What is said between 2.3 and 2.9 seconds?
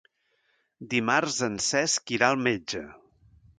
al metge.